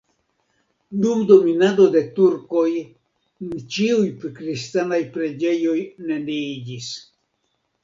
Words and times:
Dum 1.03 1.19
dominado 1.31 1.85
de 1.95 2.01
turkoj 2.19 2.63
ĉiuj 3.77 4.09
kristanaj 4.41 5.01
preĝejoj 5.19 5.79
neniiĝis. 6.11 6.91